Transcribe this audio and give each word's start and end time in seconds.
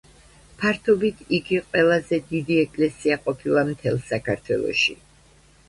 ფართობით 0.61 1.19
იგი 1.39 1.59
ყველაზე 1.65 2.19
დიდი 2.33 2.59
ეკლესია 2.63 3.21
ყოფილა 3.29 3.67
მთელ 3.71 4.03
საქართველოში. 4.11 5.01